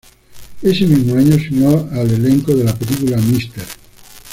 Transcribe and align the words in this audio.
Ese 0.63 0.87
mismo 0.87 1.15
año 1.15 1.37
se 1.37 1.49
unió 1.51 1.87
al 1.91 2.09
elenco 2.09 2.55
de 2.55 2.63
la 2.63 2.73
película 2.73 3.17
"Mr. 3.17 3.63